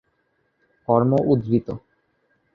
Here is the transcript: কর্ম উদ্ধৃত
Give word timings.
কর্ম 0.87 1.11
উদ্ধৃত 1.25 1.67